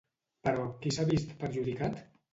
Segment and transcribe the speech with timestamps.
[0.47, 2.05] Però, qui s'ha vist perjudicat?